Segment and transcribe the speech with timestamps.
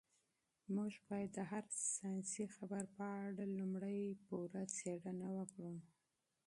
[0.75, 1.65] موږ باید د هر
[1.95, 5.03] ساینسي خبر په اړه لومړی پوره تحقیق
[5.37, 5.73] وکړو.